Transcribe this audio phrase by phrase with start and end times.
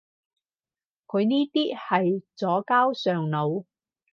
[1.05, 3.65] 佢呢啲係左膠上腦